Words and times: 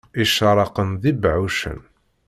Icraraqen 0.23 0.89
d 1.01 1.03
ibeɛɛucen. 1.11 1.79